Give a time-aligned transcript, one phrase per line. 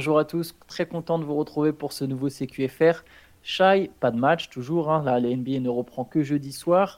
[0.00, 0.54] bonjour à tous.
[0.66, 3.04] Très content de vous retrouver pour ce nouveau CQFR.
[3.42, 4.90] Shai, pas de match toujours.
[4.90, 5.02] Hein.
[5.04, 6.96] Là, la NBA ne reprend que jeudi soir.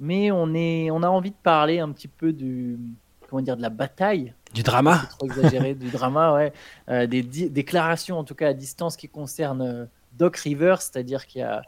[0.00, 2.78] Mais on, est, on a envie de parler un petit peu du,
[3.26, 4.34] comment dire, de la bataille.
[4.52, 6.52] Du drama Trop exagéré, du drama, ouais.
[6.90, 9.86] Euh, des déclarations, en tout cas à distance, qui concernent euh,
[10.18, 11.62] Doc Rivers, c'est-à-dire qu'il y a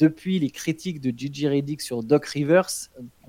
[0.00, 2.70] depuis les critiques de Gigi Reddick sur Doc Rivers,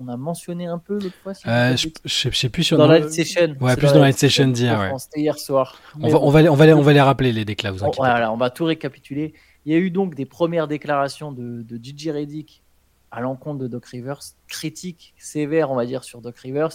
[0.00, 1.32] on a mentionné un peu l'autre fois.
[1.46, 1.88] Euh, je,
[2.28, 3.54] ne sais plus sur dans la session.
[3.60, 4.80] Ouais, plus dans la session d'hier.
[4.80, 4.98] Ouais.
[4.98, 5.78] C'était hier soir.
[6.00, 7.72] On va, on, va les, on, va les, on va les rappeler les déclats.
[7.72, 9.34] Vous on, voilà, on va tout récapituler.
[9.66, 12.62] Il y a eu donc des premières déclarations de, de Gigi Reddick
[13.10, 16.70] à l'encontre de Doc Rivers, critiques sévères, on va dire, sur Doc Rivers.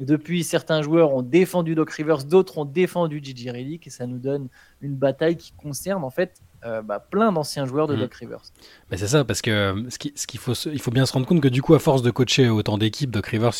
[0.00, 4.18] Depuis, certains joueurs ont défendu Doc Rivers, d'autres ont défendu Gigi Reddick, et ça nous
[4.18, 4.48] donne
[4.80, 8.00] une bataille qui concerne en fait euh, bah, plein d'anciens joueurs de mmh.
[8.00, 8.42] Doc Rivers.
[8.90, 11.40] Mais c'est ça, parce que euh, ce qu'il faut, il faut bien se rendre compte
[11.40, 13.54] que du coup, à force de coacher autant d'équipes, Doc Rivers,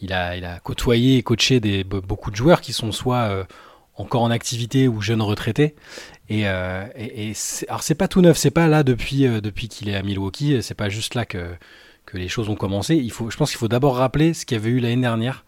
[0.00, 3.44] il, a, il a côtoyé et coaché des, beaucoup de joueurs qui sont soit euh,
[3.94, 5.76] encore en activité ou jeunes retraités.
[6.28, 7.32] Et, et,
[7.68, 10.74] alors c'est pas tout neuf, c'est pas là depuis, depuis qu'il est à Milwaukee, c'est
[10.74, 11.54] pas juste là que,
[12.06, 12.96] que les choses ont commencé.
[12.96, 15.44] Il faut, je pense qu'il faut d'abord rappeler ce qu'il y avait eu l'année dernière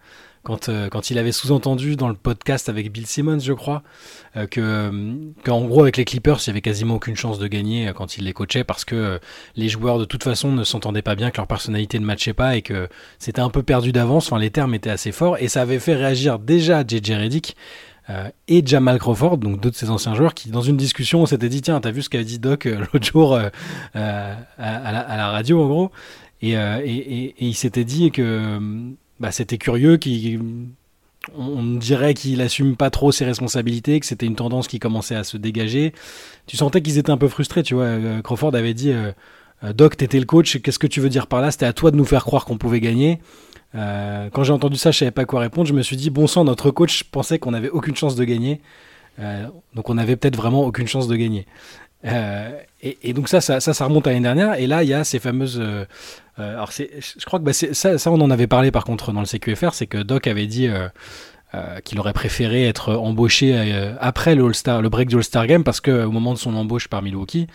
[0.46, 3.82] quand, euh, quand il avait sous-entendu dans le podcast avec Bill Simmons, je crois,
[4.36, 7.48] euh, que euh, qu'en gros avec les Clippers, il y avait quasiment aucune chance de
[7.48, 9.18] gagner quand il les coachait parce que
[9.56, 12.56] les joueurs de toute façon ne s'entendaient pas bien, que leur personnalité ne matchait pas
[12.56, 14.28] et que c'était un peu perdu d'avance.
[14.28, 17.56] Enfin, les termes étaient assez forts et ça avait fait réagir déjà JJ Reddick.
[18.46, 21.48] et Jamal Crawford, donc deux de ses anciens joueurs, qui dans une discussion on s'était
[21.48, 23.50] dit tiens t'as vu ce qu'avait dit Doc l'autre jour à,
[24.58, 25.90] la, radio en gros?
[26.42, 28.58] Et, et, il s'était dit que
[29.20, 29.96] bah, c'était curieux.
[29.96, 30.38] Qui,
[31.34, 35.24] on dirait qu'il assume pas trop ses responsabilités, que c'était une tendance qui commençait à
[35.24, 35.92] se dégager.
[36.46, 37.84] Tu sentais qu'ils étaient un peu frustrés, tu vois.
[37.84, 39.12] Euh, Crawford avait dit euh,
[39.64, 41.50] euh, Doc, t'étais le coach, qu'est-ce que tu veux dire par là?
[41.50, 43.20] C'était à toi de nous faire croire qu'on pouvait gagner.
[43.74, 45.66] quand j'ai entendu ça, je savais pas quoi répondre.
[45.66, 48.60] Je me suis dit, bon sang, notre coach pensait qu'on avait aucune chance de gagner.
[49.74, 51.46] donc on avait peut-être vraiment aucune chance de gagner.
[52.82, 54.54] Et, donc ça, ça, remonte à l'année dernière.
[54.54, 55.60] Et là, il y a ces fameuses
[56.38, 59.20] euh, alors je crois que bah, ça, ça, on en avait parlé par contre dans
[59.20, 60.88] le CQFR, c'est que Doc avait dit euh,
[61.54, 63.56] euh, qu'il aurait préféré être embauché
[64.00, 66.88] après le, All -Star, le break du All-Star Game parce qu'au moment de son embauche
[66.88, 67.46] par Milwaukee,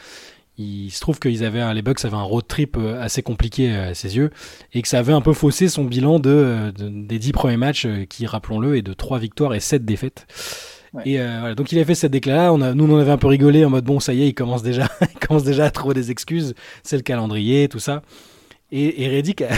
[0.57, 4.15] il se trouve qu'ils avaient les Bucks avaient un road trip assez compliqué à ses
[4.15, 4.31] yeux
[4.73, 8.25] et que ça avait un peu faussé son bilan de, des dix premiers matchs qui,
[8.25, 10.27] rappelons-le, est de trois victoires et sept défaites.
[11.05, 12.55] Et voilà, donc il a fait cette déclaration.
[12.55, 14.27] On a, nous on en avait un peu rigolé en mode bon ça y est,
[14.27, 14.89] il commence déjà,
[15.27, 16.53] commence déjà à trouver des excuses.
[16.83, 18.01] C'est le calendrier, tout ça.
[18.71, 19.49] Et, Reddick a,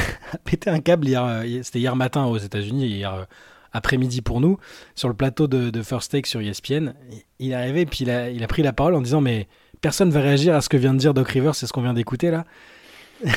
[0.44, 3.24] pété un câble hier, euh, c'était hier matin aux États-Unis, hier euh,
[3.72, 4.58] après-midi pour nous,
[4.96, 6.94] sur le plateau de, First Take sur ESPN.
[7.40, 8.10] Il est arrivé, puis il
[8.44, 9.48] a, pris la parole en disant Mais
[9.82, 11.82] personne ne va réagir à ce que vient de dire Doc Rivers, c'est ce qu'on
[11.82, 12.46] vient d'écouter là.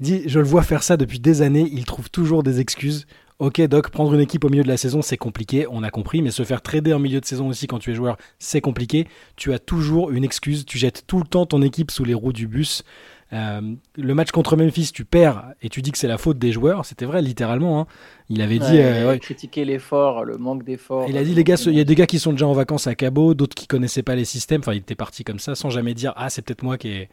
[0.00, 3.06] dit Je le vois faire ça depuis des années, il trouve toujours des excuses.
[3.38, 6.22] Ok, Doc, prendre une équipe au milieu de la saison, c'est compliqué, on a compris,
[6.22, 9.08] mais se faire trader en milieu de saison aussi quand tu es joueur, c'est compliqué.
[9.36, 12.32] Tu as toujours une excuse, tu jettes tout le temps ton équipe sous les roues
[12.32, 12.84] du bus.
[13.32, 13.62] Euh,
[13.96, 16.84] le match contre Memphis, tu perds et tu dis que c'est la faute des joueurs.
[16.84, 17.80] C'était vrai, littéralement.
[17.80, 17.86] Hein.
[18.28, 18.78] Il avait dit.
[18.78, 21.06] Euh, critiquer l'effort, le manque d'effort.
[21.08, 22.86] Il a dit les gars, il y a des gars qui sont déjà en vacances
[22.86, 24.60] à Cabo, d'autres qui connaissaient pas les systèmes.
[24.60, 27.08] Enfin, il était parti comme ça, sans jamais dire ah c'est peut-être moi qui est.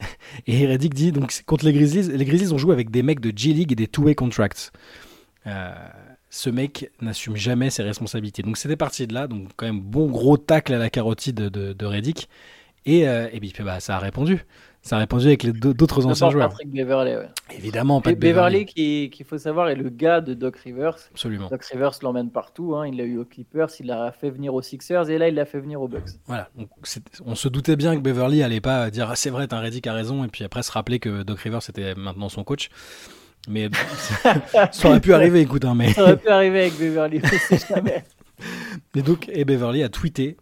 [0.46, 3.32] et Reddick dit donc contre les Grizzlies, les Grizzlies ont joué avec des mecs de
[3.34, 4.72] G League et des two-way contracts.
[5.46, 5.74] Euh,
[6.30, 8.42] ce mec n'assume jamais ses responsabilités.
[8.42, 11.72] Donc c'était parti de là, donc quand même bon gros tacle à la carotide de,
[11.72, 12.28] de Reddick.
[12.84, 14.44] Et, et puis bah, ça a répondu.
[14.84, 16.48] Ça a répondu avec les d'autres anciens joueurs.
[16.48, 17.28] Patrick Beverley, ouais.
[17.56, 18.64] Évidemment, Pat Beverley.
[18.64, 20.96] Beverley qu'il faut savoir est le gars de Doc Rivers.
[21.12, 21.48] Absolument.
[21.48, 22.74] Doc Rivers l'emmène partout.
[22.74, 22.88] Hein.
[22.88, 25.44] Il l'a eu aux Clippers, il l'a fait venir aux Sixers et là il l'a
[25.44, 26.10] fait venir aux Bucks.
[26.26, 26.48] Voilà.
[26.56, 26.68] Donc,
[27.24, 29.92] on se doutait bien que Beverly allait pas dire ah, c'est vrai, t'as Reddick a
[29.92, 32.68] raison et puis après se rappeler que Doc Rivers était maintenant son coach.
[33.48, 33.68] Mais
[34.72, 35.64] ça aurait pu arriver, écoute.
[35.64, 35.92] Hein, mais...
[35.92, 37.20] Ça aurait pu arriver avec Beverly,
[37.68, 38.04] jamais.
[38.94, 40.36] Mais donc, et Beverly a tweeté.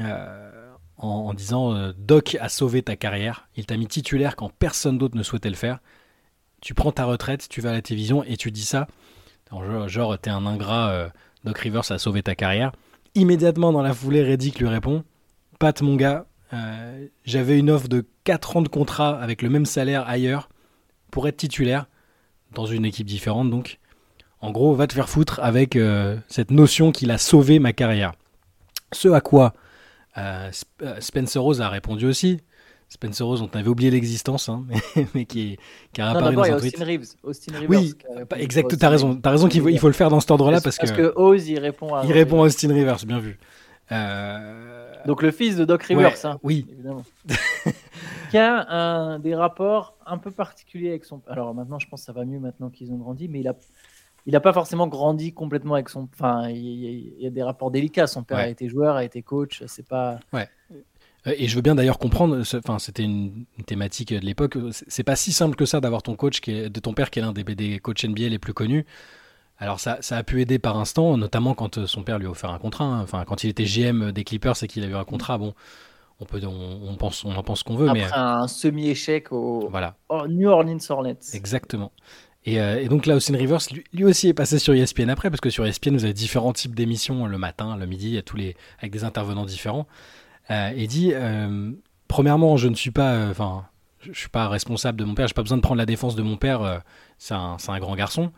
[0.00, 0.50] Euh,
[0.96, 5.16] en, disant euh, Doc a sauvé ta carrière, il t'a mis titulaire quand personne d'autre
[5.16, 5.80] ne souhaitait le faire.
[6.62, 8.86] Tu prends ta retraite, tu vas à la télévision et tu dis ça.
[9.86, 11.08] Genre, t'es un ingrat, euh,
[11.44, 12.72] Doc Rivers a sauvé ta carrière.
[13.14, 15.04] Immédiatement dans la foulée, Reddick lui répond
[15.58, 16.26] Pat, mon gars,
[17.24, 20.48] j'avais une offre de 4 ans de contrat avec le même salaire ailleurs
[21.10, 21.86] pour être titulaire
[22.54, 23.78] dans une équipe différente donc.
[24.40, 25.78] En gros, va te faire foutre avec
[26.28, 28.12] cette notion qu'il a sauvé ma carrière.
[28.92, 29.54] Ce à quoi
[30.16, 30.50] euh,
[30.82, 32.40] euh, Spencer Rose a répondu aussi.
[32.88, 34.64] Spencer Rose, on avait oublié l'existence, hein,
[35.14, 35.58] mais, qui,
[35.92, 36.74] qui, a apparu dans un tweet.
[36.74, 37.08] Austin Reeves.
[37.24, 37.94] Austin Rivers oui,
[38.36, 39.16] exact, t'as raison.
[39.16, 41.48] T'as raison qu'il faut, il faut le faire dans cet ordre-là parce, parce que, Oz,
[41.48, 42.04] il répond à.
[42.04, 43.38] Il répond à Austin Rivers, bien vu.
[43.90, 44.92] Euh...
[45.06, 47.04] Donc le fils de Doc Rivers, hein, oui, évidemment.
[48.34, 51.22] qui a un, des rapports un peu particuliers avec son.
[51.28, 53.54] Alors maintenant, je pense que ça va mieux maintenant qu'ils ont grandi, mais il a
[54.26, 56.08] il n'a pas forcément grandi complètement avec son.
[56.14, 58.06] Enfin, il y, a des rapports délicats.
[58.06, 59.62] Son père a été joueur, a été coach.
[59.66, 60.18] C'est pas.
[60.32, 60.48] Ouais.
[61.26, 62.42] Euh, et je veux bien d'ailleurs comprendre.
[62.54, 64.56] Enfin, c'était une, thématique de l'époque.
[64.72, 67.18] C'est pas si simple que ça d'avoir ton coach qui est, de ton père qui
[67.18, 68.86] est l'un des, des coachs NBA les plus connus.
[69.58, 72.30] Alors ça, ça, a pu aider par instant, notamment quand euh, son père lui a
[72.30, 72.86] offert un contrat.
[72.86, 73.02] Hein.
[73.02, 75.54] Enfin, quand il était GM des Clippers et qu'il a eu un contrat, bon,
[76.20, 79.96] on peut, on, pense, on en pense qu'on veut, Après mais un semi-échec au voilà.
[80.28, 81.18] New Orleans Hornets.
[81.32, 81.92] Exactement.
[82.46, 83.60] Euh, et, donc là, Austin Rivers,
[83.92, 86.74] lui, aussi est passé sur ESPN après, parce que sur ESPN, vous avez différents types
[86.74, 89.86] d'émissions le matin, le midi, tous les, avec des intervenants différents.
[90.50, 91.72] Euh, et dit, euh,
[92.06, 93.64] premièrement, je ne suis pas, enfin,
[94.00, 96.22] je, suis pas responsable de mon père, j'ai pas besoin de prendre la défense de
[96.22, 96.82] mon père,
[97.18, 98.30] c'est un, un, grand garçon.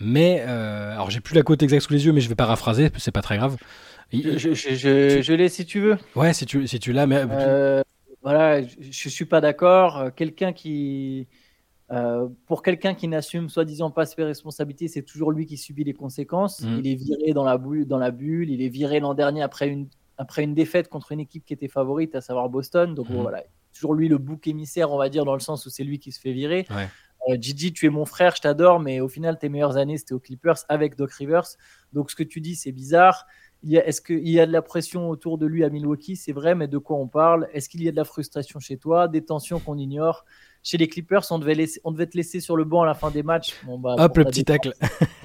[0.00, 3.12] mais, alors j'ai plus la côte exacte sous les yeux, mais je vais paraphraser, c'est
[3.12, 3.56] pas très grave.
[4.12, 5.96] Je, je, je, je l'ai si tu veux.
[6.16, 7.24] Ouais, si tu, si tu l'as, mais.
[8.22, 10.10] voilà, je, je suis pas d'accord.
[10.14, 11.28] Quelqu'un qui
[11.92, 15.94] euh, pour quelqu'un qui n'assume soi-disant pas ses responsabilités, c'est toujours lui qui subit les
[15.94, 16.60] conséquences.
[16.60, 16.78] Mm.
[16.78, 19.68] Il est viré dans la, bulle, dans la bulle, il est viré l'an dernier après
[19.68, 22.94] une, après une défaite contre une équipe qui était favorite, à savoir Boston.
[22.94, 23.16] Donc mm.
[23.16, 23.42] voilà,
[23.74, 26.12] toujours lui le bouc émissaire, on va dire, dans le sens où c'est lui qui
[26.12, 26.66] se fait virer.
[27.28, 30.14] Euh, Gigi, tu es mon frère, je t'adore, mais au final, tes meilleures années, c'était
[30.14, 31.48] aux Clippers avec Doc Rivers.
[31.92, 33.26] Donc ce que tu dis, c'est bizarre.
[33.68, 36.68] Est-ce qu'il y a de la pression autour de lui à Milwaukee C'est vrai, mais
[36.68, 37.48] de quoi on parle?
[37.52, 39.08] Est-ce qu'il y a de la frustration chez toi?
[39.08, 40.24] Des tensions qu'on ignore?
[40.62, 42.92] Chez les Clippers, on devait, laisser, on devait te laisser sur le banc à la
[42.92, 43.54] fin des matchs.
[43.64, 44.74] Bon, bah, Hop, le petit tacle.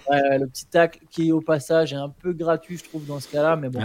[0.09, 3.57] le petit tacle qui, au passage, est un peu gratuit, je trouve, dans ce cas-là.
[3.57, 3.81] Mais bon,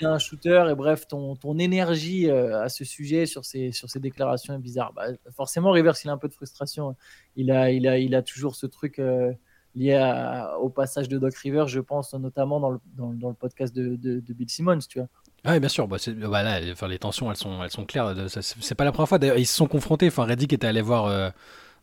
[0.00, 0.64] c'est un shooter.
[0.68, 4.58] Et bref, ton, ton énergie euh, à ce sujet, sur ces, sur ces déclarations est
[4.58, 4.92] bizarre.
[4.94, 6.96] Bah, forcément, Rivers, il a un peu de frustration.
[7.36, 8.98] Il a, il a, il a toujours ce truc.
[8.98, 9.32] Euh,
[9.74, 9.98] lié
[10.60, 13.96] au passage de Doc Rivers, je pense notamment dans le, dans, dans le podcast de,
[13.96, 15.08] de, de, Bill Simmons, tu vois.
[15.44, 15.88] Ah oui, bien sûr.
[15.88, 18.14] Bah, bah enfin, les tensions, elles sont, elles sont claires.
[18.28, 19.18] C'est pas la première fois.
[19.18, 20.08] D'ailleurs, ils se sont confrontés.
[20.08, 21.30] Enfin, Reddick était allé voir euh,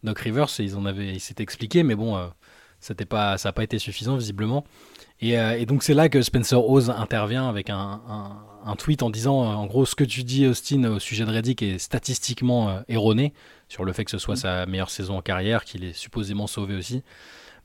[0.03, 2.27] Doc Rivers et ils en avaient, il s'était expliqué, mais bon, euh,
[3.09, 4.63] pas, ça n'a pas été suffisant visiblement.
[5.19, 8.01] Et, euh, et donc c'est là que Spencer Oz intervient avec un,
[8.63, 11.63] un, tweet en disant, en gros, ce que tu dis, Austin, au sujet de Reddick
[11.63, 13.33] est statistiquement erroné
[13.69, 14.37] sur le fait que ce soit mm.
[14.37, 17.01] sa meilleure saison en carrière, qu'il est supposément sauvé aussi.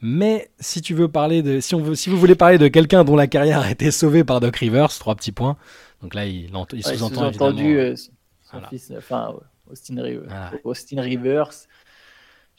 [0.03, 3.05] Mais si tu veux parler de, si on veut, si vous voulez parler de quelqu'un
[3.05, 5.57] dont la carrière a été sauvée par Doc Rivers, trois petits points.
[6.03, 7.59] Donc là, il, il sous-entend évidemment.
[7.61, 7.95] Euh,
[8.43, 9.33] son fils, enfin
[9.71, 11.51] Austin, Rivers, Austin Rivers.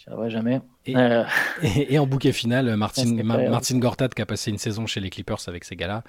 [0.07, 0.61] Arriverai jamais.
[0.89, 1.23] Euh.
[1.63, 5.39] Et, en bouquet final, Martin, Martin Gortat qui a passé une saison chez les Clippers
[5.47, 6.03] avec ces gars-là,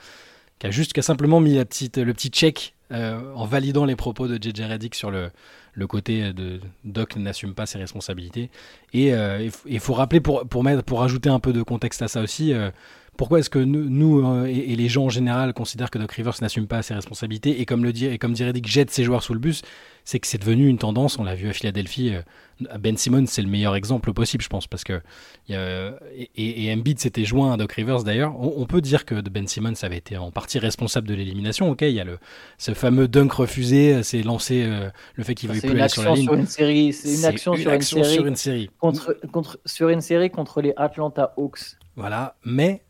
[0.58, 3.84] qui a juste, qui a simplement mis la petite, le petit check euh, en validant
[3.84, 5.30] les propos de JJ Reddick sur le,
[5.72, 8.50] le côté de Doc n'assume pas ses responsabilités.
[8.92, 9.50] Et il euh,
[9.80, 12.70] faut rappeler, pour, pour, mettre, pour ajouter un peu de contexte à ça aussi, euh,
[13.16, 16.66] pourquoi est-ce que nous, euh, et, les gens en général considèrent que Doc Rivers n'assume
[16.66, 19.34] pas ses responsabilités et comme le dit et comme dirait Dick jette ses joueurs sous
[19.34, 19.62] le bus
[20.04, 23.42] c'est que c'est devenu une tendance on l'a vu à Philadelphie euh, Ben Simmons c'est
[23.42, 25.00] le meilleur exemple possible je pense parce que
[25.48, 28.34] et, et, Embiid s'était joint à Doc Rivers d'ailleurs.
[28.38, 31.90] On, peut dire que Ben Simmons avait été en partie responsable de l'élimination ok il
[31.90, 32.18] y a le
[32.58, 36.14] ce fameux dunk refusé c'est lancé euh, le fait qu'il veuille plus aller sur la
[36.14, 36.28] ligne.
[36.32, 38.70] une série c'est une action, sur, une série sur une série.
[38.78, 41.76] contre, contre sur une série contre les Atlanta Hawks.
[41.96, 42.82] Voilà mais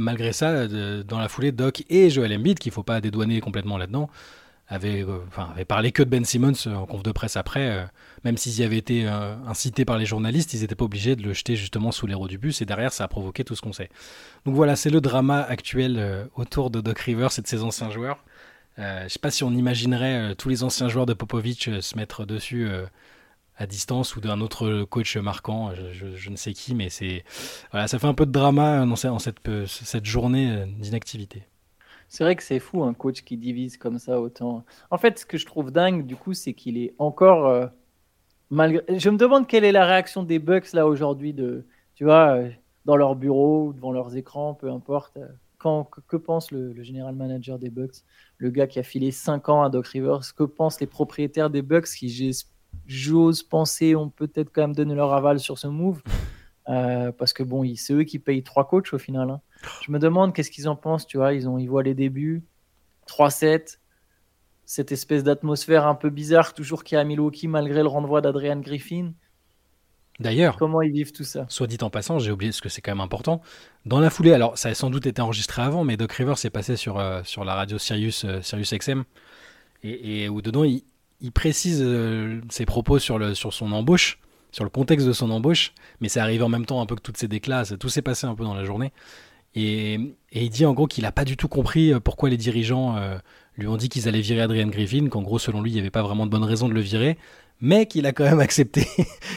[0.00, 3.40] malgré ça, euh, dans la foulée, Doc et Joel Embiid, qu'il ne faut pas dédouaner
[3.40, 4.10] complètement là-dedans,
[4.68, 7.86] avaient, euh, parlé que de Ben Simmons en conf de presse après.
[8.24, 11.32] même s'ils y avaient été incités par les journalistes, ils n'étaient pas obligés de le
[11.32, 12.60] jeter justement sous les du bus.
[12.62, 13.90] Et derrière, ça a provoqué tout ce qu'on sait.
[14.44, 18.24] Donc voilà, c'est le drama actuel autour de Doc Rivers et de ses anciens joueurs.
[18.78, 22.26] je ne sais pas si on imaginerait tous les anciens joueurs de Popovich se mettre
[22.26, 22.68] dessus
[23.56, 27.24] à distance ou d'un autre coach marquant, je, ne sais qui, mais c'est
[27.70, 31.44] voilà, ça fait un peu de drama dans cette, cette journée euh, d'inactivité.
[32.08, 34.64] C'est vrai que c'est fou un coach qui divise comme ça autant.
[34.90, 37.66] En fait, ce que je trouve dingue du coup, c'est qu'il est encore euh,
[38.50, 38.82] malgré.
[38.98, 42.50] Je me demande quelle est la réaction des Bucks là aujourd'hui de, tu vois, euh,
[42.84, 45.18] dans leur bureau devant leurs écrans, peu importe.
[45.58, 48.04] Quand, que, pense le, le, général manager des Bucks,
[48.36, 51.62] le gars qui a filé 5 ans à Doc Rivers Que pensent les propriétaires des
[51.62, 52.55] Bucks qui, j'espère
[52.86, 56.02] j'ose penser, on peut peut-être quand même donner leur aval sur ce move.
[56.68, 59.30] Euh, parce que bon, c'est eux qui payent trois coachs au final.
[59.30, 59.40] Hein.
[59.84, 61.32] Je me demande qu'est-ce qu'ils en pensent, tu vois.
[61.32, 62.42] Ils, ont, ils voient les débuts,
[63.08, 63.78] 3-7,
[64.64, 68.58] cette espèce d'atmosphère un peu bizarre, toujours qui a à Milwaukee malgré le renvoi d'Adrian
[68.58, 69.12] Griffin.
[70.18, 71.46] D'ailleurs, comment ils vivent tout ça?
[71.48, 73.42] Soit dit en passant, j'ai oublié ce que c'est quand même important.
[73.84, 76.50] Dans la foulée, alors ça a sans doute été enregistré avant, mais Doc Rivers s'est
[76.50, 79.04] passé sur, euh, sur la radio Sirius, euh, Sirius XM,
[79.84, 80.82] et, et où dedans il,
[81.20, 84.18] il précise euh, ses propos sur, le, sur son embauche,
[84.52, 87.00] sur le contexte de son embauche, mais c'est arrivé en même temps un peu que
[87.00, 88.92] toutes ces déclats, tout s'est passé un peu dans la journée.
[89.54, 89.98] Et,
[90.32, 93.18] il dit en gros qu'il n'a pas du tout compris euh, pourquoi les dirigeants euh,
[93.56, 95.90] lui ont dit qu'ils allaient virer Adrian Griffin, qu'en gros selon lui il n'y avait
[95.90, 97.16] pas vraiment de bonne raison de le virer,
[97.60, 98.86] mais qu'il a quand même accepté,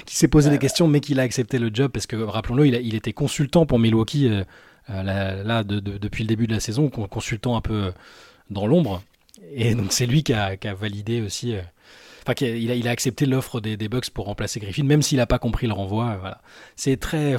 [0.05, 2.75] qu'il s'est posé des questions, mais qu'il a accepté le job parce que rappelons-le, il,
[2.75, 4.43] il, était consultant pour Milwaukee euh,
[5.03, 7.93] là, depuis le début de la saison, consultant un peu
[8.49, 9.03] dans l'ombre,
[9.53, 11.55] et donc c'est lui qui a, validé aussi.
[12.23, 15.39] Enfin, il a, accepté l'offre des, des, Bucks pour remplacer Griffin, même s'il n'a pas
[15.39, 16.17] compris le renvoi.
[16.19, 16.41] Voilà.
[16.75, 17.37] C'est très.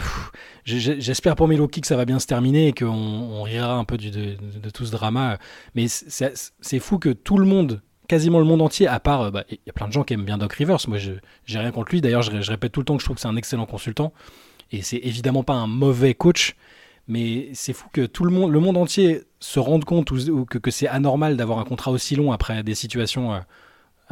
[0.65, 3.99] J'espère pour Milwaukee que ça va bien se terminer et qu'on on rira un peu
[3.99, 4.37] de,
[4.71, 5.39] tout ce drama.
[5.75, 9.45] Mais c'est fou que tout le monde quasiment le monde entier, à part, euh, bah,
[9.49, 10.81] il y a plein de gens qui aiment bien Doc Rivers.
[10.89, 11.13] Moi, je
[11.45, 12.01] j'ai rien contre lui.
[12.01, 14.13] D'ailleurs, je, répète tout le temps que je trouve que c'est un excellent consultant.
[14.73, 16.57] Et c'est évidemment pas un mauvais coach.
[17.11, 20.71] Mais c'est fou que tout le monde, le monde entier se rende compte ou, que,
[20.71, 23.35] c'est anormal d'avoir un contrat aussi long après des situations,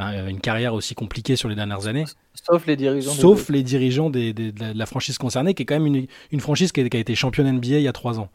[0.00, 2.06] euh, une carrière aussi compliquée sur les dernières années.
[2.34, 3.12] Sauf les dirigeants.
[3.12, 6.72] Sauf les dirigeants des, de la franchise concernée, qui est quand même une, une franchise
[6.72, 8.30] qui a, été championne NBA il y a trois ans.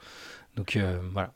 [0.56, 1.34] Donc euh, voilà.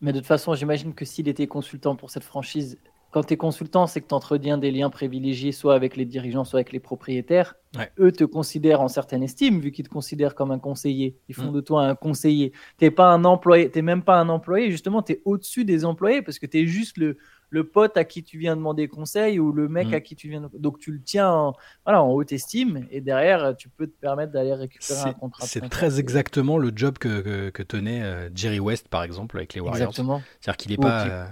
[0.00, 2.76] Mais de toute façon, j'imagine que s'il était consultant pour cette franchise,
[3.10, 6.44] quand tu es consultant, c'est que tu entretiens des liens privilégiés, soit avec les dirigeants,
[6.44, 7.54] soit avec les propriétaires.
[7.98, 11.16] Eux te considèrent en certaine estime, vu qu'ils te considèrent comme un conseiller.
[11.28, 11.54] Ils font mm.
[11.54, 12.52] de toi un conseiller.
[12.78, 16.20] Tu pas un employé, tu même pas un employé, justement, tu es au-dessus des employés
[16.20, 17.16] parce que tu es juste le,
[17.50, 19.94] le pote à qui tu viens demander conseil ou le mec mm.
[19.94, 20.50] à qui tu viens.
[20.54, 24.32] Donc tu le tiens en, voilà, en haute estime et derrière, tu peux te permettre
[24.32, 25.46] d'aller récupérer un contrat.
[25.46, 29.60] C'est très exactement le job que, que, tenait euh, Jerry West, par exemple, avec les
[29.60, 29.88] Warriors.
[29.88, 30.22] Exactement.
[30.40, 31.06] C'est-à-dire qu'il n'est pas.
[31.06, 31.26] Euh,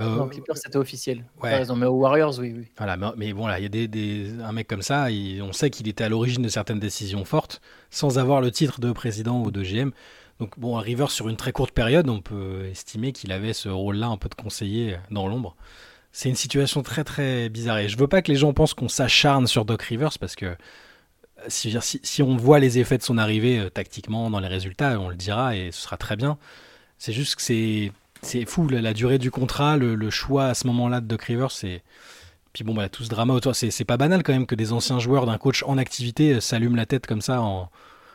[0.00, 1.24] euh, non, Clippers, c'était officiel.
[1.42, 1.56] Ouais.
[1.56, 2.52] raison, mais aux Warriors, oui.
[2.56, 2.66] oui.
[2.76, 5.06] Voilà, mais, bon, là, il y a des, des, un mec comme ça,
[5.40, 7.60] on sait qu'il était à l'origine de certaines décisions fortes,
[7.90, 9.90] sans avoir le titre de président ou de GM.
[10.40, 13.68] Donc, bon, un River, sur une très courte période, on peut estimer qu'il avait ce
[13.68, 15.54] rôle-là, un peu de conseiller dans l'ombre.
[16.10, 17.78] C'est une situation très, très bizarre.
[17.78, 20.56] Et je veux pas que les gens pensent qu'on s'acharne sur Doc Rivers, parce que
[21.48, 25.08] si, si, on voit les effets de son arrivée euh, tactiquement dans les résultats, on
[25.08, 26.38] le dira et ce sera très bien.
[26.98, 27.92] C'est juste que c'est
[28.24, 31.82] c'est fou la, durée du contrat, le, choix à ce moment-là de Doc Rivers, c'est
[32.52, 35.00] puis bon bah tout ce drama autour, c'est pas banal quand même que des anciens
[35.00, 37.68] joueurs d'un coach en activité euh, s'allument la tête comme ça en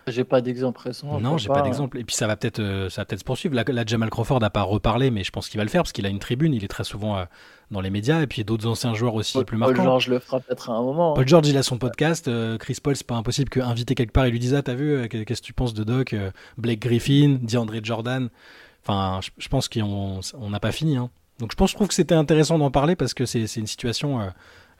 [0.07, 1.19] j'ai pas d'exemple récent.
[1.19, 1.99] Non, j'ai pas, d'exemple.
[1.99, 3.53] Et puis ça va peut-être, euh, ça va peut-être se poursuivre.
[3.53, 6.03] Là, Jamal Crawford n'a pas reparlé, mais je pense qu'il va le faire parce qu'il
[6.07, 6.51] a une tribune.
[6.51, 7.25] Il est très souvent euh,
[7.69, 8.19] dans les médias.
[8.21, 9.75] Et puis d'autres anciens joueurs aussi plus marquants.
[9.75, 11.13] Paul George le fera peut-être à un moment.
[11.13, 11.27] Paul hein.
[11.27, 12.27] George, il a son podcast.
[12.57, 15.41] Chris Paul, c'est pas impossible qu'inviter quelque part, il lui dise ah t'as vu, qu'est-ce
[15.41, 16.15] que tu penses de Doc,
[16.57, 18.29] Blake Griffin, DeAndre Jordan.
[18.89, 20.97] Enfin, je, pense qu'on n'a pas fini.
[20.97, 21.11] Hein.
[21.37, 24.19] Donc je pense, je trouve que c'était intéressant d'en parler parce que c'est une situation
[24.19, 24.29] euh,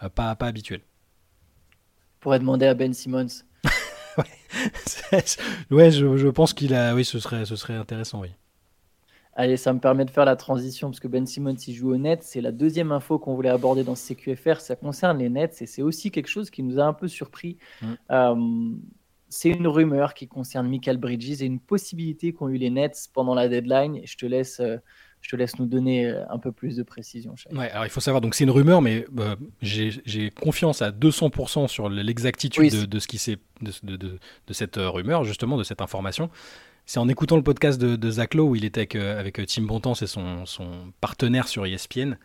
[0.04, 0.82] euh, pas, pas habituelle.
[0.82, 3.28] On pourrait demander à Ben Simmons.
[4.18, 6.96] ouais, je, pense qu'il a.
[6.96, 8.30] Oui, ce serait, ce serait intéressant, oui.
[9.36, 11.98] Allez, ça me permet de faire la transition parce que Ben Simmons il joue au
[11.98, 12.24] Nets.
[12.24, 14.60] C'est la deuxième info qu'on voulait aborder dans ce CQFR.
[14.60, 17.58] Ça concerne les Nets et c'est aussi quelque chose qui nous a un peu surpris.
[17.82, 17.88] Mm.
[18.12, 18.36] Euh,
[19.30, 23.36] c'est une rumeur qui concerne Michael Bridges et une possibilité qu'ont eu les Nets pendant
[23.36, 24.02] la deadline.
[24.04, 24.78] Je te laisse, euh,
[25.22, 27.36] je te laisse nous donner euh, un peu plus de précision.
[27.52, 31.68] Ouais, alors il faut savoir, donc c'est une rumeur, mais euh, j'ai confiance à 200%
[31.68, 34.20] sur l'exactitude de, ce qui de, de,
[34.54, 36.32] cette rumeur, justement, de cette information.
[36.88, 40.08] C'est en écoutant le podcast de, Zach Lowe où il était avec, Tim Bontemps, c'est
[40.08, 42.16] son, son, partenaire sur ESPN,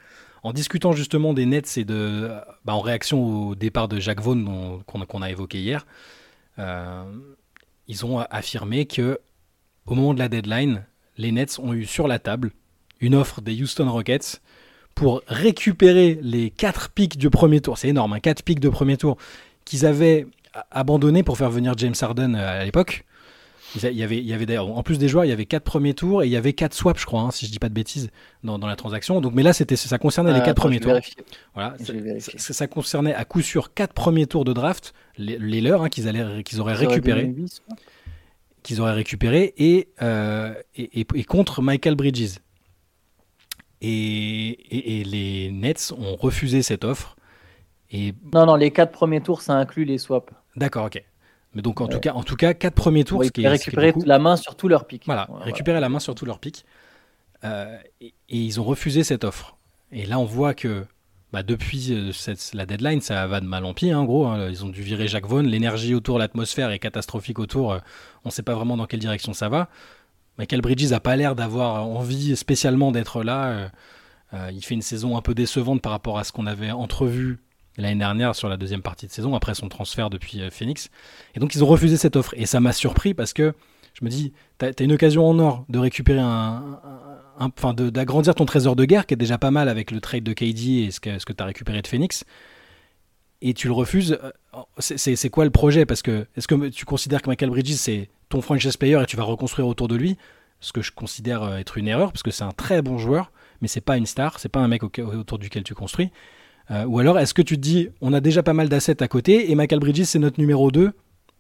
[0.43, 2.31] en discutant justement des Nets et de,
[2.65, 5.85] bah, en réaction au départ de Jacques Vaughn qu'on a évoqué hier.
[6.59, 7.05] Euh,
[7.89, 9.21] ils ont affirmé que
[9.87, 10.85] au moment de la deadline,
[11.19, 12.51] les Nets ont eu sur la table
[13.01, 14.41] une offre des Houston Rockets
[14.95, 17.77] pour récupérer les 4 pics du premier tour.
[17.79, 19.17] C'est énorme, 4 hein, pics de premier tour
[19.65, 20.27] qu'ils avaient
[20.71, 23.05] abandonnés pour faire venir James Harden euh, à l'époque.
[23.77, 25.65] Il y avait, il y avait d'ailleurs, en plus des joueurs, il y avait quatre
[25.65, 27.69] premiers tours et il y avait quatre swaps, je crois, hein, si je dis pas
[27.69, 28.11] de bêtises,
[28.45, 29.21] dans, dans la transaction.
[29.21, 30.99] Donc, mais là, c'était, ça concernait les euh, quatre premiers tours.
[31.55, 31.75] Voilà,
[32.29, 36.45] ça, concernait à coup sûr quatre premiers tours de draft, les, leurs, hein, qu'ils allaient,
[36.45, 37.35] qu'ils auraient récupéré,
[38.63, 42.39] qu'ils auraient récupéré et, euh, et, et, contre Michael Bridges.
[43.81, 47.17] Et, et, les Nets ont refusé cette offre.
[47.91, 48.15] Et...
[48.33, 50.33] Non, non, les quatre premiers tours, ça inclut les swaps.
[50.57, 51.03] D'accord, ok.
[51.55, 53.95] Mais donc en tout cas, en tout cas, quatre premiers tours, ce qui est, récupérer
[54.05, 55.05] la main sur tous leurs pics.
[55.07, 56.65] Voilà, récupérer la main sur tous leurs pics.
[57.45, 59.57] Euh, et, ils ont refusé cette offre.
[59.93, 60.85] Et là, on voit que
[61.33, 62.11] bah, depuis euh,
[62.55, 64.27] la deadline, ça va de mal en pire, en gros.
[64.27, 64.49] Hein.
[64.49, 65.43] Ils ont dû virer Jacques Vaughan.
[65.43, 67.73] L'énergie autour, l'atmosphère est catastrophique autour.
[67.73, 67.79] Euh,
[68.25, 69.69] on ne sait pas vraiment dans quelle direction ça va.
[70.39, 73.71] Michael Bridges n'a pas l'air d'avoir envie spécialement d'être là.
[74.51, 77.39] il fait une saison un peu décevante par rapport à ce qu'on avait entrevu
[77.77, 80.91] l'année dernière sur la deuxième partie de saison, après son transfert depuis euh, Phoenix.
[81.35, 82.35] Et donc ils ont refusé cette offre.
[82.37, 83.55] Et ça m'a surpris parce que
[83.95, 86.81] je me dis, tu as, une occasion en or de récupérer un...
[87.39, 90.33] enfin, d'agrandir ton trésor de guerre, qui est déjà pas mal avec le trade de
[90.33, 92.25] KD et ce que, ce que tu as récupéré de Phoenix.
[93.41, 94.19] Et tu le refuses.
[94.23, 94.31] Euh,
[94.79, 95.87] c'est quoi le projet?
[95.87, 99.17] Parce que est-ce que tu considères que Michael Bridges, c'est ton franchise player et tu
[99.17, 100.17] vas reconstruire autour de lui?
[100.61, 103.31] Ce que je considère euh, être une erreur, parce que c'est un très bon joueur,
[103.61, 106.11] mais c'est pas une star, c'est pas un mec autour duquel tu construis.
[106.71, 109.09] Euh, ou alors, est-ce que tu te dis, on a déjà pas mal d'assets à
[109.09, 110.93] côté et Michael Bridges, c'est notre numéro 2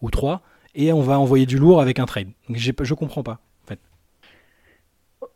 [0.02, 0.43] ou 3
[0.75, 3.81] et on va envoyer du lourd avec un trade Je comprends pas, en fait.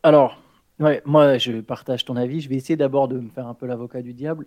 [0.03, 0.41] Alors,
[0.79, 2.41] ouais, moi, je partage ton avis.
[2.41, 4.45] Je vais essayer d'abord de me faire un peu l'avocat du diable.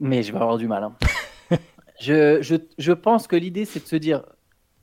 [0.00, 0.84] Mais je vais avoir du mal.
[0.84, 0.96] Hein.
[2.00, 4.22] je, je, je pense que l'idée, c'est de se dire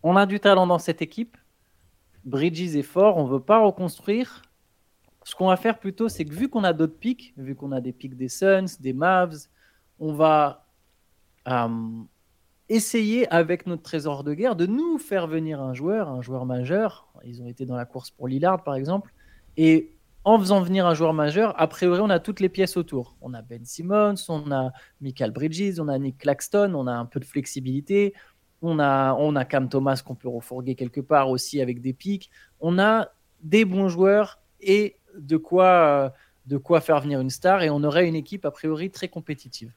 [0.04, 1.38] on a du talent dans cette équipe.
[2.26, 4.42] Bridges est fort, on ne veut pas reconstruire.
[5.24, 7.82] Ce qu'on va faire plutôt, c'est que vu qu'on a d'autres pics, vu qu'on a
[7.82, 9.48] des pics des Suns, des Mavs,
[10.00, 10.66] on va
[11.48, 11.68] euh,
[12.70, 17.08] essayer avec notre trésor de guerre de nous faire venir un joueur, un joueur majeur.
[17.24, 19.14] Ils ont été dans la course pour Lillard, par exemple.
[19.58, 23.18] Et en faisant venir un joueur majeur, a priori, on a toutes les pièces autour.
[23.22, 27.06] On a Ben Simmons, on a Michael Bridges, on a Nick Claxton, on a un
[27.06, 28.14] peu de flexibilité.
[28.62, 32.32] On a, on a Cam Thomas qu'on peut refourguer quelque part aussi avec des pics.
[32.62, 33.10] On a
[33.42, 36.10] des bons joueurs et de quoi, euh,
[36.46, 39.72] de quoi faire venir une star et on aurait une équipe a priori très compétitive.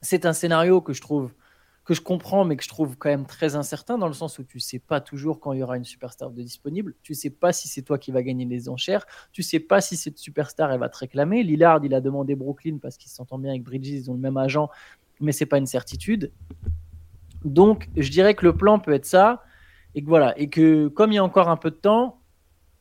[0.00, 1.32] C'est un scénario que je trouve
[1.88, 4.44] que je comprends, mais que je trouve quand même très incertain dans le sens où
[4.44, 6.94] tu sais pas toujours quand il y aura une superstar de disponible.
[7.02, 9.06] Tu sais pas si c'est toi qui va gagner les enchères.
[9.32, 11.42] Tu sais pas si cette superstar elle va te réclamer.
[11.42, 14.36] Lillard, il a demandé Brooklyn parce qu'il s'entend bien avec Bridges, ils ont le même
[14.36, 14.68] agent,
[15.18, 16.30] mais c'est pas une certitude.
[17.42, 19.42] Donc, je dirais que le plan peut être ça
[19.94, 22.17] et que voilà, et que comme il y a encore un peu de temps,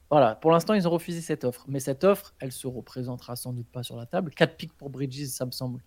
[0.09, 1.65] voilà, pour l'instant, ils ont refusé cette offre.
[1.67, 4.31] Mais cette offre, elle se représentera sans doute pas sur la table.
[4.31, 5.81] 4 pics pour Bridges, ça me semble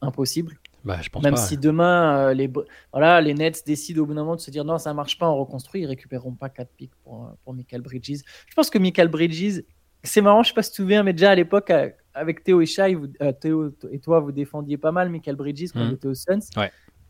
[0.00, 0.58] impossible.
[0.84, 2.50] Bah, je pense Même si demain, euh, les,
[2.92, 5.28] voilà, les Nets décident au bout d'un moment de se dire non, ça marche pas,
[5.28, 8.22] on reconstruit, ils récupéreront pas 4 pics pour, euh, pour Michael Bridges.
[8.48, 9.62] Je pense que Michael Bridges,
[10.02, 12.42] c'est marrant, je sais pas si tu te souviens, mais déjà à l'époque, euh, avec
[12.42, 12.96] Théo et Shai,
[13.40, 15.94] Théo et toi, vous défendiez pas mal Michael Bridges quand il mhm.
[15.94, 16.40] était aux Suns.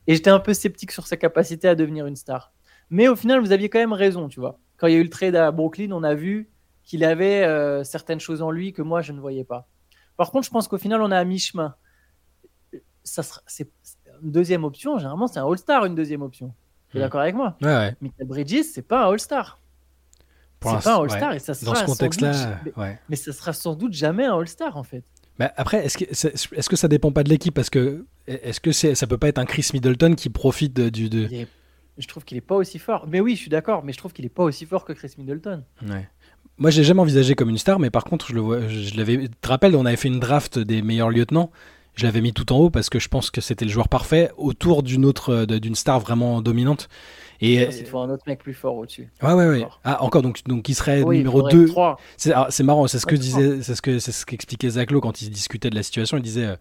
[0.06, 2.52] Et j'étais un peu sceptique sur sa capacité à devenir une star.
[2.90, 4.58] Mais au final, vous aviez quand même raison, tu vois.
[4.76, 6.50] Quand il y a eu le trade à Brooklyn, on a vu
[6.82, 9.68] qu'il avait certaines choses en lui que moi, je ne voyais pas.
[10.16, 11.74] Par contre, je pense qu'au final, on est à mi-chemin
[13.04, 13.68] ça sera, c'est
[14.22, 14.98] une deuxième option.
[14.98, 16.52] Généralement, c'est un All-Star, une deuxième option.
[16.90, 17.02] Tu es hmm.
[17.02, 17.56] d'accord avec moi?
[17.62, 19.58] Ouais, Michael Bridges, c'est pas un All-Star.
[20.62, 22.60] C'est pas un All-Star et ça sera dans ce contexte-là,
[23.08, 25.04] mais, ça sera sans doute jamais un All-Star en fait.
[25.38, 27.54] Bah après, est-ce que, est-ce que ça dépend pas de l'équipe?
[27.54, 31.08] Parce que est-ce que c'est, ça peut pas être un Chris Middleton qui profite du.
[31.08, 31.46] De...
[32.00, 33.06] je trouve qu'il est pas aussi fort.
[33.08, 35.12] Mais oui, je suis d'accord, mais je trouve qu'il est pas aussi fort que Chris
[35.18, 35.62] Middleton.
[35.86, 36.08] Ouais.
[36.58, 38.96] Moi, je l'ai jamais envisagé comme une star, mais par contre, je le vois, je
[38.96, 39.18] l'avais.
[39.18, 41.50] Tu te rappelles, on avait fait une draft des meilleurs lieutenants
[41.94, 44.30] je l'avais mis tout en haut parce que je pense que c'était le joueur parfait
[44.36, 46.88] autour d'une autre euh, d'une star vraiment dominante.
[47.42, 49.10] Et il faut un autre mec plus fort au-dessus.
[49.22, 49.66] Ouais, ouais, ouais.
[49.82, 51.68] Ah, encore, donc, donc il serait numéro 2.
[52.18, 55.22] C'est marrant, c'est ce que disait, c'est ce que c'est ce qu'expliquait Zach Lowe quand
[55.22, 56.18] il discutait de la situation.
[56.18, 56.56] Il disait euh,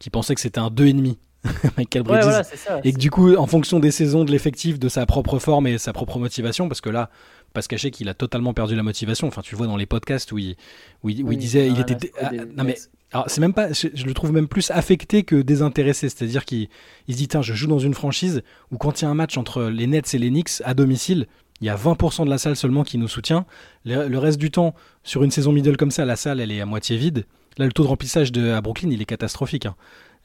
[0.00, 1.16] qu'il pensait que c'était un 2,5.
[1.76, 2.24] Michael Bridges.
[2.24, 5.38] Ouais, ça, et que du coup, en fonction des saisons, de l'effectif, de sa propre
[5.38, 7.10] forme et sa propre motivation, parce que là,
[7.52, 9.28] pas se cacher qu'il a totalement perdu la motivation.
[9.28, 10.56] Enfin, tu vois dans les podcasts où il,
[11.02, 12.12] où il, disait, il était.
[12.20, 12.76] Ah, non mais
[13.12, 16.08] alors, c'est même pas, je, le trouve même plus affecté que désintéressé.
[16.08, 16.68] C'est-à-dire qu'il
[17.08, 19.38] se dit, tiens, je joue dans une franchise où quand il y a un match
[19.38, 21.28] entre les Nets et les Knicks à domicile,
[21.60, 23.46] il y a 20% de la salle seulement qui nous soutient.
[23.84, 26.66] Le, reste du temps, sur une saison middle comme ça, la salle, elle est à
[26.66, 27.24] moitié vide.
[27.56, 29.66] Là, le taux de remplissage de, à Brooklyn, il est catastrophique.
[29.66, 29.76] Hein.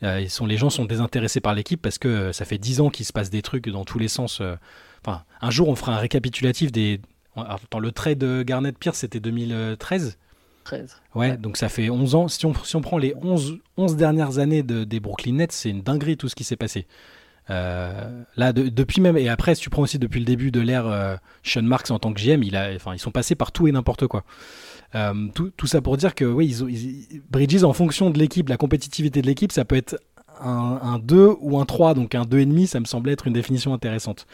[0.03, 2.81] Euh, ils sont, les gens sont désintéressés par l'équipe parce que euh, ça fait 10
[2.81, 4.39] ans qu'il se passe des trucs dans tous les sens.
[4.41, 4.55] Euh.
[5.05, 7.01] enfin, un jour, on fera un récapitulatif des.
[7.35, 10.17] Attends, le trade de Garnett Pierce, c'était 2013
[11.15, 12.27] Ouais, donc ça fait 11 ans.
[12.27, 15.69] Si on, si on prend les 11, 11 dernières années de, des Brooklyn Nets, c'est
[15.69, 16.85] une dinguerie tout ce qui s'est passé.
[17.49, 20.85] Euh, là, depuis même, et après, si tu prends aussi depuis le début de l'ère
[20.85, 23.67] euh, Sean Marks en tant que GM, il a, enfin, ils sont passés par tout
[23.67, 24.23] et n'importe quoi.
[24.95, 28.57] Euh, tout, tout, ça pour dire que oui, ils, Bridges, en fonction de l'équipe, la
[28.57, 29.99] compétitivité de l'équipe, ça peut être
[30.41, 33.73] un, un, 2 ou un 3, donc un 2,5, ça me semblait être une définition
[33.73, 34.25] intéressante.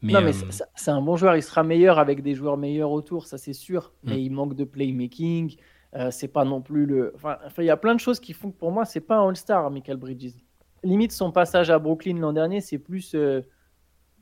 [0.00, 0.32] Mais, non, mais
[0.76, 3.92] c'est un bon joueur, il sera meilleur avec des joueurs meilleurs autour, ça c'est sûr,
[4.04, 4.20] mais mm.
[4.20, 5.56] il manque de playmaking.
[5.96, 7.12] Euh, c'est pas non plus le.
[7.16, 9.28] Enfin, il y a plein de choses qui font que pour moi, c'est pas un
[9.28, 10.34] All-Star, Michael Bridges.
[10.84, 13.16] Limite, son passage à Brooklyn l'an dernier, c'est plus.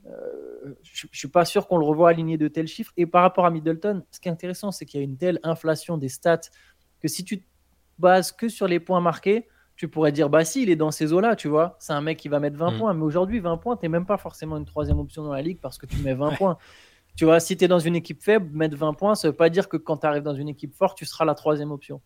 [0.06, 2.92] Euh, je, suis pas sûr qu'on le revoit aligné de tels chiffres.
[2.96, 5.40] Et par rapport à Middleton, ce qui est intéressant, c'est qu'il y a une telle
[5.42, 6.40] inflation des stats
[7.00, 7.46] que si tu te
[7.98, 11.12] bases que sur les points marqués, tu pourrais dire, bah si, il est dans ces
[11.12, 11.76] eaux-là, tu vois.
[11.78, 12.78] C'est un mec qui va mettre 20 mm.
[12.78, 12.94] points.
[12.94, 15.76] Mais aujourd'hui, 20 points, tu même pas forcément une troisième option dans la ligue parce
[15.78, 16.56] que tu mets 20 points.
[17.16, 19.48] Tu vois, si tu es dans une équipe faible, mettre 20 points, ça veut pas
[19.48, 22.00] dire que quand tu arrives dans une équipe forte, tu seras la troisième option.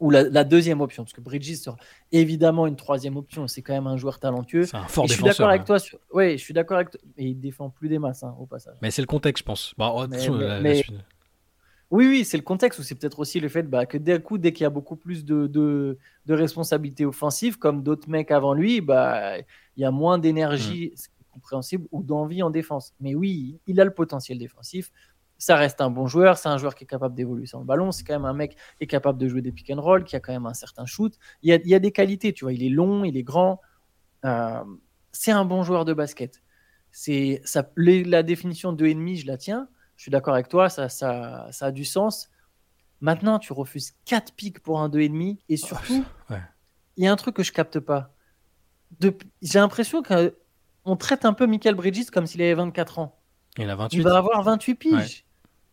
[0.00, 1.76] Ou la, deuxième option, parce que Bridges sera
[2.10, 3.46] évidemment une troisième option.
[3.46, 4.66] C'est quand même un joueur talunteux.
[4.66, 5.08] C'est un fort défenseur.
[5.08, 5.78] Je suis d'accord avec toi.
[5.78, 5.98] Sur...
[6.12, 7.00] Oui, je suis d'accord avec toi.
[7.16, 8.76] Et il défend plus des masses, hein, au passage.
[8.82, 9.74] Mais c'est le contexte, je pense.
[9.78, 10.06] Bah, oh,
[11.90, 14.36] oui, oui, c'est le contexte, ou c'est peut-être aussi le fait bah, que d'un coup,
[14.36, 18.52] dès qu'il y a beaucoup plus de, de, de responsabilités offensives, comme d'autres mecs avant
[18.52, 20.92] lui, bah, il y a moins d'énergie.
[20.92, 21.00] Mm
[21.34, 22.94] compréhensible ou d'envie en défense.
[23.00, 24.90] Mais oui, il a le potentiel défensif.
[25.38, 27.92] Ça reste un bon joueur, c'est un joueur qui est capable d'évoluer sur le ballon,
[27.92, 30.16] c'est quand même un mec qui est capable de jouer des pick and roll, qui
[30.16, 31.18] a quand même un certain shoot.
[31.42, 33.60] Il y a, des qualités, tu vois, il est long, il est grand.
[34.24, 34.64] Euh,
[35.12, 36.42] c'est un bon joueur de basket.
[36.92, 39.68] C'est ça, la définition de ennemi, je la tiens.
[39.96, 42.30] Je suis d'accord avec toi, ça, ça, ça, a du sens.
[43.00, 46.04] Maintenant, tu refuses 4 picks pour un 2,5 et surtout,
[46.96, 48.14] il y a un truc que je capte pas.
[49.42, 53.20] J'ai l'impression qu'on traite un peu Michael Bridges comme s'il avait 24 ans.
[53.58, 53.96] Il a 28.
[53.96, 55.24] Il va avoir 28 piges.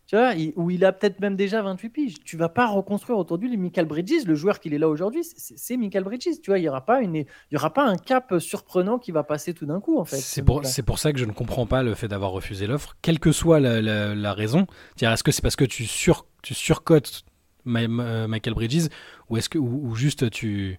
[0.08, 2.16] Tu vois, il, ou il a peut-être même déjà 28 piges.
[2.26, 5.24] Tu vas pas reconstruire autour de lui Michael Bridges, le joueur qu'il est là aujourd'hui,
[5.24, 6.42] c'est Michael Bridges.
[6.44, 9.12] Tu vois, il y aura pas une, il y aura pas un cap surprenant qui
[9.12, 10.18] va passer tout d'un coup en fait.
[10.18, 12.98] C'est pour, c'est pour ça que je ne comprends pas le fait d'avoir refusé l'offre,
[13.02, 14.68] quelle que soit la, la, raison.
[15.00, 17.24] Est-ce que c'est parce que tu sur, tu surcotes
[17.64, 18.90] Michael Bridges
[19.30, 20.78] ou est-ce que ou juste tu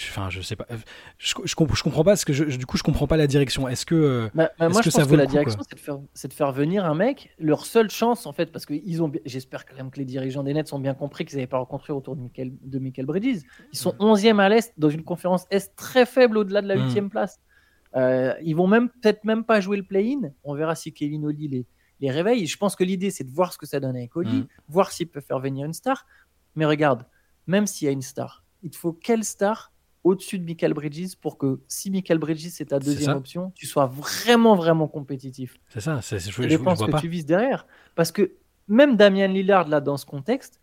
[0.00, 0.66] Enfin, je sais pas.
[1.18, 3.66] Je, je, comprends pas parce que du coup, je comprends pas la direction.
[3.66, 3.94] Est-ce que.
[3.96, 6.84] Euh, bah, bah, moi, je pense que la direction, c'est de, faire, de faire venir
[6.84, 7.34] un mec.
[7.40, 9.10] Leur seule chance, en fait, parce que ils ont.
[9.24, 11.92] J'espère quand même que les dirigeants des Nets ont bien compris qu'ils n'avaient pas rencontré
[11.92, 13.42] autour de Michael, de Michael Bridges.
[13.72, 14.40] Ils sont 11e mm.
[14.40, 17.10] à l'Est dans une conférence Est très faible au-delà de la 8e mm.
[17.10, 17.40] place.
[17.96, 20.30] Euh, ils vont même peut-être même pas jouer le play-in.
[20.44, 21.66] On verra si Kevin Oli les,
[21.98, 22.46] les réveille.
[22.46, 24.46] Je pense que l'idée, c'est de voir ce que ça donne avec Oli, mm.
[24.68, 26.06] voir s'il peut faire venir une star.
[26.54, 27.04] Mais regarde,
[27.48, 29.72] même s'il y a une star, il te faut quelle star
[30.04, 33.86] au-dessus de Michael Bridges pour que si Michael Bridges est ta deuxième option, tu sois
[33.86, 35.58] vraiment, vraiment compétitif.
[35.68, 37.66] C'est ça, c'est je, je, je, ce que tu vises derrière.
[37.94, 38.32] Parce que
[38.68, 40.60] même Damien Lillard, là, dans ce contexte,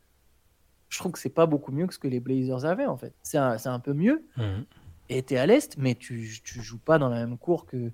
[0.89, 3.13] je trouve que c'est pas beaucoup mieux que ce que les Blazers avaient, en fait.
[3.23, 4.23] C'est un, un, peu mieux.
[4.37, 4.65] Mhm.
[5.09, 7.91] Et tu es à l'Est, mais tu, tu joues pas dans la même cour que,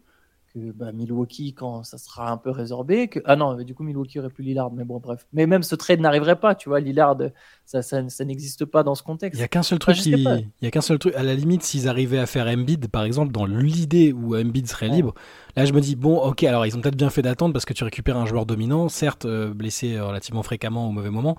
[0.54, 3.08] que bah, Milwaukee quand ça sera un peu résorbé.
[3.08, 3.20] Que...
[3.26, 5.26] Ah non, du coup, Milwaukee aurait plus Lillard, mais bon, bref.
[5.34, 6.80] Mais même ce trade n'arriverait pas, tu vois.
[6.80, 7.18] Lillard,
[7.66, 9.40] ça, ça, ça n'existe pas dans ce contexte.
[9.40, 10.12] Il y a qu'un seul truc qui...
[10.12, 11.16] Il y a qu'un seul truc.
[11.16, 14.90] À la limite, s'ils arrivaient à faire Embiid, par exemple, dans l'idée où Embiid serait
[14.90, 15.14] libre,
[15.56, 17.74] là, je me dis, bon, ok, alors ils ont peut-être bien fait d'attendre parce que
[17.74, 21.38] tu récupères un joueur dominant, certes euh, blessé relativement fréquemment au mauvais moment,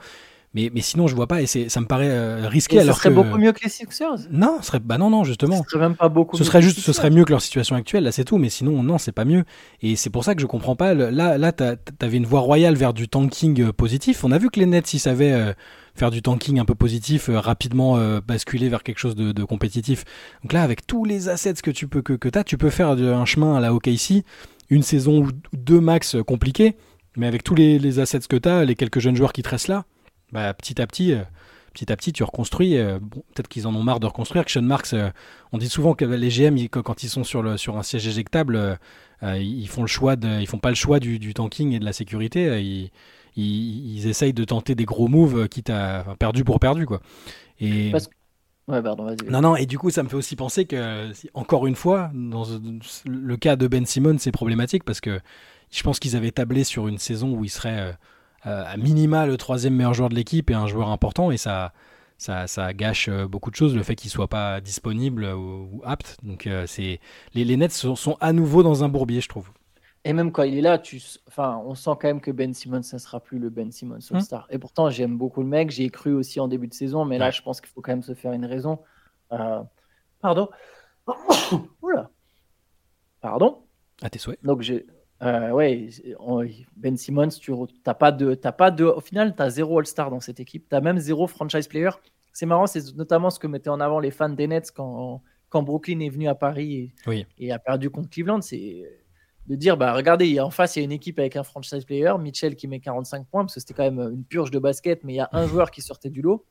[0.54, 2.78] mais, mais sinon, je vois pas et ça me paraît euh, risqué.
[2.78, 4.28] alors ce serait beaucoup mieux que les Sixers?
[4.30, 5.62] Non, ce serait bah non non justement.
[5.64, 6.36] Ce serait même pas beaucoup.
[6.36, 8.04] Ce serait juste, ce serait mieux que leur situation actuelle.
[8.04, 8.36] Là, c'est tout.
[8.36, 9.44] Mais sinon, non, c'est pas mieux.
[9.80, 10.92] Et c'est pour ça que je comprends pas.
[10.92, 14.24] Là, là, t'avais une voie royale vers du tanking euh, positif.
[14.24, 15.54] On a vu que les Nets, s'ils savaient euh,
[15.94, 20.04] faire du tanking un peu positif, rapidement basculer vers quelque chose de, compétitif.
[20.42, 22.90] Donc là, avec tous les assets que tu peux que, que t'as, tu peux faire
[22.90, 24.24] un chemin à la OKC,
[24.70, 26.76] une saison ou deux max compliqués.
[27.16, 29.50] Mais avec tous les, les assets que tu as, les quelques jeunes joueurs qui te
[29.50, 29.84] restent là,
[30.32, 31.22] bah, petit à petit, euh,
[31.72, 32.76] petit à petit, tu reconstruis.
[32.76, 34.44] Euh, bon, Peut-être qu'ils en ont marre de reconstruire.
[34.48, 35.10] Sean Marks, euh,
[35.52, 38.78] on dit souvent que les GM, quand ils sont sur, le, sur un siège éjectable,
[39.22, 41.84] ils font le choix de, ils font pas le choix du, du tanking et de
[41.84, 42.60] la sécurité.
[42.60, 42.90] Ils,
[43.36, 47.00] ils, essayent de tenter des gros moves, quitte à perdu pour perdu, quoi.
[47.60, 47.92] Et
[48.68, 49.28] Ouais, pardon, vas-y.
[49.28, 52.44] Non, non, et du coup, ça me fait aussi penser que, encore une fois, dans
[53.04, 55.20] le cas de Ben Simon, c'est problématique parce que
[55.70, 57.96] je pense qu'ils avaient tablé sur une saison où il serait
[58.42, 61.72] à minima le troisième meilleur joueur de l'équipe et un joueur important et ça,
[62.22, 66.16] ça, ça, gâche euh, beaucoup de choses le fait qu'il soit pas disponible ou, apte.
[66.22, 67.00] Donc euh, c'est
[67.34, 69.50] les, les, Nets sont, à nouveau dans un bourbier, je trouve.
[70.04, 72.82] Et même quand il est là, tu, enfin, on sent quand même que Ben Simmons,
[72.82, 74.20] ça sera plus le Ben Simmons All hum.
[74.20, 74.46] Star.
[74.50, 77.30] Et pourtant, j'aime beaucoup le mec, j'ai cru aussi en début de saison, mais là,
[77.30, 78.80] je pense qu'il faut quand même se faire une raison.
[80.20, 80.48] Pardon.
[81.82, 82.10] Oula.
[83.20, 83.62] Pardon.
[84.00, 84.38] À tes souhaits.
[84.44, 84.86] Donc j'ai
[85.22, 85.88] euh, ouais,
[86.76, 87.52] Ben Simmons, tu
[87.86, 90.68] n'as pas de, pas de, au final, tu as zéro All-Star dans cette équipe.
[90.68, 91.90] Tu as même zéro franchise player.
[92.32, 95.62] C'est marrant, c'est notamment ce que mettaient en avant les fans des Nets quand, quand
[95.62, 98.40] Brooklyn est venu à Paris et, et a perdu contre Cleveland.
[98.40, 98.84] C'est
[99.46, 102.12] de dire, bah, regardez, en face, il y a une équipe avec un franchise player,
[102.18, 105.14] Mitchell qui met 45 points, parce que c'était quand même une purge de basket, mais
[105.14, 106.46] il y a un joueur qui sortait du lot.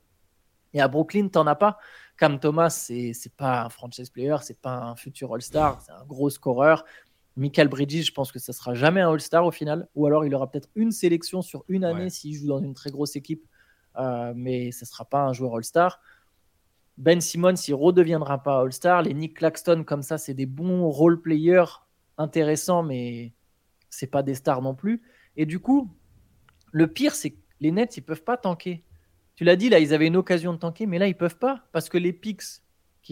[0.73, 1.77] Et à Brooklyn, tu n'en as pas.
[2.17, 6.29] Cam Thomas, c'est pas un franchise player, c'est pas un futur All-Star, c'est un gros
[6.29, 6.85] scoreur.
[7.37, 10.35] Michael Bridges, je pense que ça sera jamais un All-Star au final, ou alors il
[10.35, 13.45] aura peut-être une sélection sur une année s'il joue dans une très grosse équipe,
[13.97, 16.01] euh, mais ce sera pas un joueur All-Star.
[16.97, 19.01] Ben Simmons, il redeviendra pas All-Star.
[19.03, 21.81] Les Nick Claxton, comme ça, c'est des bons role-players
[22.17, 23.33] intéressants, mais
[23.89, 25.01] c'est pas des stars non plus.
[25.37, 25.89] Et du coup,
[26.71, 28.83] le pire, c'est que les Nets, ils peuvent pas tanker.
[29.35, 31.63] Tu l'as dit, là, ils avaient une occasion de tanker, mais là, ils peuvent pas,
[31.71, 32.61] parce que les picks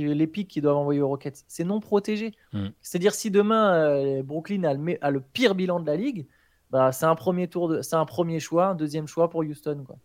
[0.07, 2.33] qui, les pics qu'ils doivent envoyer aux Rockets, c'est non protégé.
[2.53, 2.67] Hmm.
[2.81, 6.27] C'est-à-dire si demain euh, Brooklyn a le, a le, pire bilan de la ligue,
[6.71, 9.83] bah, c'est un premier tour, c'est un premier choix, un deuxième choix pour Houston.
[9.85, 9.97] Quoi.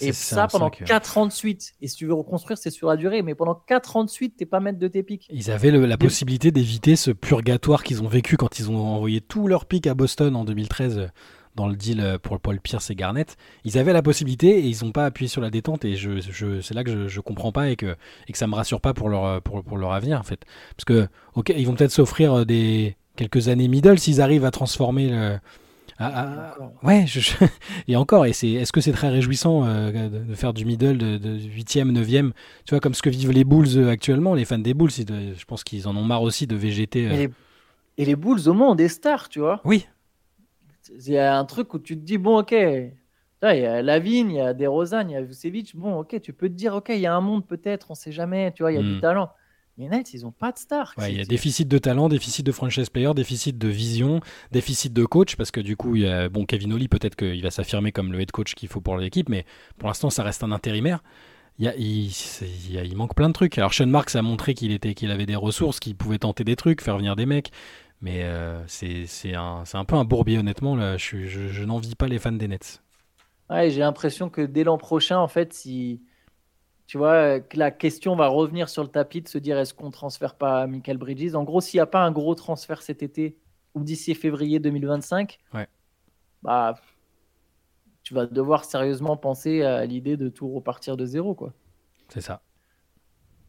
[0.00, 1.74] Et ça, pendant 4 ans de suite.
[1.80, 3.22] Et si tu veux reconstruire, c'est sur la durée.
[3.22, 5.26] Mais pendant 4 ans de suite, t'es pas maître de tes pics.
[5.30, 9.46] Ils avaient la possibilité d'éviter ce purgatoire qu'ils ont vécu quand ils ont envoyé tous
[9.46, 11.10] leurs pics à Boston en 2013
[11.60, 13.36] dans le deal euh, pour Paul Pierce et Garnett.
[13.64, 16.60] Ils avaient la possibilité et ils n'ont pas appuyé sur la détente et je, je
[16.60, 17.96] c'est là que je, ne comprends pas et que,
[18.28, 20.44] et que ça me rassure pas pour leur, pour, pour leur avenir en fait.
[20.76, 24.50] Parce que, ok, ils vont peut-être s'offrir euh, des quelques années middle s'ils arrivent à
[24.50, 25.38] transformer le,
[26.82, 27.04] ouais,
[27.88, 31.38] et encore, et c'est, est-ce que c'est très réjouissant euh, de, faire du middle de,
[31.38, 32.30] 8e, 9e
[32.64, 35.44] Tu vois, comme ce que vivent les Bulls euh, actuellement, les fans des Bulls, je
[35.44, 37.30] pense qu'ils en ont marre aussi de végéter.
[37.98, 39.60] Et, les, Bulls, au moins, ont des stars, tu vois.
[39.64, 39.86] Oui.
[40.88, 42.94] Il y a un truc où tu te dis, bon, ok, il
[43.42, 46.48] y a Lavigne, il y a DeRozan, il y a Vucevic, bon, ok, tu peux
[46.48, 48.76] te dire, ok, il y a un monde peut-être, on sait jamais, tu vois, il
[48.76, 49.00] y a du hmm.
[49.00, 49.30] talent.
[49.78, 50.92] Les Nets, ils n'ont pas de star.
[50.98, 54.20] il y a déficit de talent, déficit de franchise player, déficit de vision,
[54.52, 57.42] déficit de coach, parce que du coup, il y a, bon, Kevin Oli, peut-être qu'il
[57.42, 59.46] va s'affirmer comme le head coach qu'il faut pour l'équipe, mais
[59.78, 61.02] pour l'instant, ça reste un intérimaire.
[61.58, 61.74] Il, y a,
[62.84, 63.58] il, manque plein de trucs.
[63.58, 66.56] Alors, Sean Marks a montré qu'il était, qu'il avait des ressources, qu'il pouvait tenter des
[66.56, 67.50] trucs, faire venir des mecs,
[68.00, 70.76] mais euh, c'est un, un, peu un bourbier, honnêtement.
[70.76, 70.96] Là.
[70.96, 72.82] Je, je, je n'envie pas les fans des Nets.
[73.48, 76.00] Ouais, j'ai l'impression que dès l'an prochain, en fait, si
[76.90, 79.92] tu vois, que la question va revenir sur le tapis de se dire est-ce qu'on
[79.92, 81.36] transfère pas Michael Bridges?
[81.36, 83.38] En gros, s'il n'y a pas un gros transfert cet été
[83.74, 85.38] ou d'ici février 2025,
[86.42, 86.74] bah,
[88.02, 91.32] tu vas devoir sérieusement penser à l'idée de tout repartir de zéro.
[91.34, 91.52] quoi.
[92.08, 92.42] C'est ça.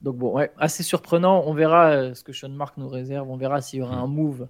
[0.02, 1.44] Donc bon, ouais, assez surprenant.
[1.46, 3.30] On verra euh, ce que Sean Mark nous réserve.
[3.30, 4.04] On verra s'il y aura hmm.
[4.04, 4.48] un move.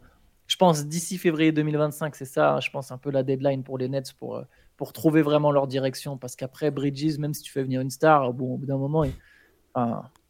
[0.47, 2.59] Je pense d'ici février 2025, c'est ça.
[2.59, 4.43] Je pense un peu la deadline pour les Nets pour euh,
[4.77, 6.17] pour trouver vraiment leur direction.
[6.17, 9.05] Parce qu'après, Bridges, même si tu fais venir une star, bon, au bout d'un moment,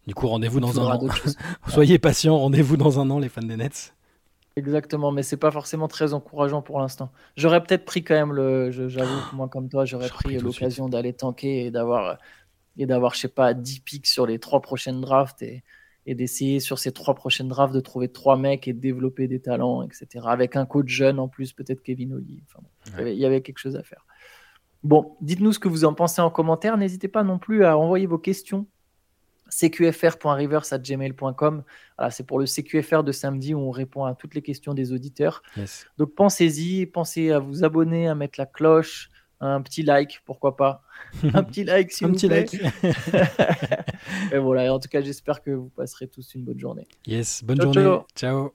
[0.08, 1.08] du coup, rendez-vous dans un an.
[1.68, 3.94] Soyez patient, rendez-vous dans un an, les fans des Nets.
[4.58, 7.10] Exactement, mais c'est pas forcément très encourageant pour l'instant.
[7.38, 8.72] J'aurais peut-être pris quand même le.
[8.72, 12.18] J'avoue moi, comme toi, j'aurais pris l'occasion d'aller tanker et d'avoir,
[12.78, 15.64] et d'avoir, je sais pas, 10 picks sur les trois prochaines drafts et,
[16.06, 19.40] et d'essayer sur ces trois prochaines drafts de trouver trois mecs et de développer des
[19.40, 20.08] talents, etc.
[20.28, 22.44] Avec un coach jeune en plus, peut-être Kevin Oli.
[22.48, 22.64] Enfin,
[23.06, 24.06] il y avait quelque chose à faire.
[24.84, 26.76] Bon, dites-nous ce que vous en pensez en commentaire.
[26.78, 28.66] N'hésitez pas non plus à envoyer vos questions
[29.52, 31.64] cqfr.rivers.gmail.com.
[31.98, 34.94] Voilà, c'est pour le CQFR de samedi où on répond à toutes les questions des
[34.94, 35.44] auditeurs.
[35.98, 39.10] Donc pensez-y, pensez à vous abonner, à mettre la cloche,
[39.42, 40.84] un petit like, pourquoi pas.
[41.34, 42.54] Un petit like, s'il un petit like.
[44.32, 46.88] et voilà, en tout cas, j'espère que vous passerez tous une bonne journée.
[47.06, 48.00] Yes, bonne journée.
[48.16, 48.54] ciao.